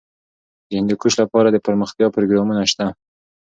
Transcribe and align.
د 0.67 0.69
هندوکش 0.79 1.13
لپاره 1.21 1.47
دپرمختیا 1.49 2.07
پروګرامونه 2.15 2.61
شته. 2.71 2.85